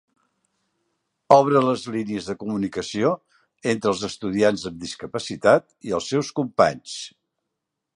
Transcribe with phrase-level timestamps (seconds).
[1.35, 3.13] Obre les línies de comunicació
[3.75, 7.03] entre els estudiants amb discapacitat i els seus companys.